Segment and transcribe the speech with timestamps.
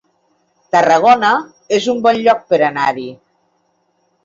[0.75, 1.29] Tarragona
[1.79, 3.07] es un bon lloc per anar-hi